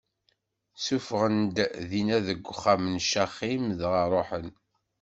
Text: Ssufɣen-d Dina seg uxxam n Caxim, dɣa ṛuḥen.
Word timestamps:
Ssufɣen-d 0.77 1.57
Dina 1.89 2.17
seg 2.27 2.39
uxxam 2.51 2.83
n 2.93 2.95
Caxim, 3.11 3.63
dɣa 3.79 4.03
ṛuḥen. 4.13 4.47